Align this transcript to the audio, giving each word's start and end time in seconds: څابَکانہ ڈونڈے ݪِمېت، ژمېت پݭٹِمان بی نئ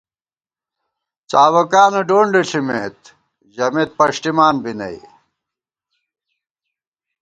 څابَکانہ 1.29 2.01
ڈونڈے 2.09 2.41
ݪِمېت، 2.49 2.99
ژمېت 3.53 3.89
پݭٹِمان 3.97 4.55
بی 4.63 4.73
نئ 4.79 4.97